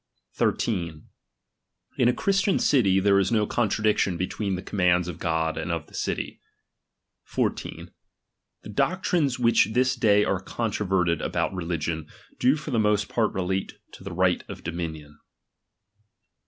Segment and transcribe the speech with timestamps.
[0.33, 1.09] 13
[1.99, 5.71] In a Christian city, there is no con tradiction between the commands of God and
[5.71, 6.41] of the city.
[7.37, 7.67] H<
[8.63, 12.09] The doctrines which this day are controverted about reli gion,
[12.39, 15.19] do for the most part relate to the right of dominion.